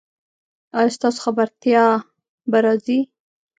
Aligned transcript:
ایا 0.77 0.93
ستاسو 0.95 1.19
خبرتیا 1.25 1.85
به 2.51 2.57
راځي؟ 2.65 2.99